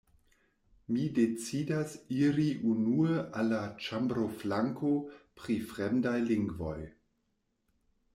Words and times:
Mi 0.93 1.01
decidas 1.17 1.91
iri 2.15 2.45
unue 2.71 3.17
al 3.41 3.53
la 3.55 3.59
ĉambroflanko 3.89 4.95
pri 5.43 5.59
fremdaj 5.75 6.15
lingvoj. 6.33 6.79